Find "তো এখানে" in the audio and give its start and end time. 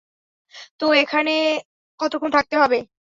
0.79-1.33